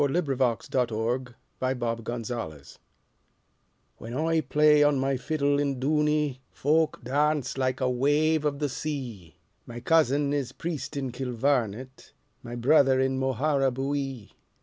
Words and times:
The 0.01 0.07
Fiddler 0.07 0.33
of 0.33 0.59
Dooney 0.89 2.77
WHEN 3.99 4.13
I 4.17 4.41
play 4.41 4.81
on 4.81 4.97
my 4.99 5.15
fiddle 5.15 5.59
in 5.59 5.79
Dooney, 5.79 6.39
Folk 6.49 7.03
dance 7.03 7.55
like 7.55 7.79
a 7.79 7.87
wave 7.87 8.43
of 8.43 8.57
the 8.57 8.67
sea; 8.67 9.35
My 9.67 9.79
cousin 9.79 10.33
is 10.33 10.53
priest 10.53 10.97
in 10.97 11.11
Kilvarnet, 11.11 12.13
My 12.41 12.55
brother 12.55 12.99
in 12.99 13.19
Moharabuiee. 13.19 14.31